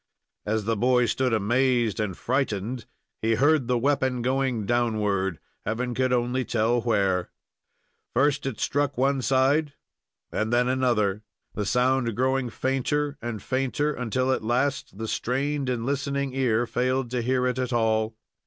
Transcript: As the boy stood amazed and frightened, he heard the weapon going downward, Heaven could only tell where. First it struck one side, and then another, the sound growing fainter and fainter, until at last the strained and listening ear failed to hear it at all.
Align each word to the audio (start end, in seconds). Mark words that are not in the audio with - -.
As 0.47 0.65
the 0.65 0.75
boy 0.75 1.05
stood 1.05 1.31
amazed 1.31 1.99
and 1.99 2.17
frightened, 2.17 2.87
he 3.21 3.35
heard 3.35 3.67
the 3.67 3.77
weapon 3.77 4.23
going 4.23 4.65
downward, 4.65 5.37
Heaven 5.63 5.93
could 5.93 6.11
only 6.11 6.43
tell 6.43 6.81
where. 6.81 7.29
First 8.15 8.47
it 8.47 8.59
struck 8.59 8.97
one 8.97 9.21
side, 9.21 9.73
and 10.31 10.51
then 10.51 10.67
another, 10.67 11.21
the 11.53 11.67
sound 11.67 12.15
growing 12.15 12.49
fainter 12.49 13.19
and 13.21 13.43
fainter, 13.43 13.93
until 13.93 14.31
at 14.31 14.43
last 14.43 14.97
the 14.97 15.07
strained 15.07 15.69
and 15.69 15.85
listening 15.85 16.33
ear 16.33 16.65
failed 16.65 17.11
to 17.11 17.21
hear 17.21 17.45
it 17.45 17.59
at 17.59 17.71
all. 17.71 18.15